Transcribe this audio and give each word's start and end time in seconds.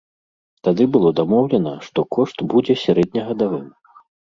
Тады 0.67 0.87
было 0.95 1.11
дамоўлена, 1.21 1.75
што 1.91 2.09
кошт 2.19 2.37
будзе 2.57 2.81
сярэднегадавым. 2.89 3.75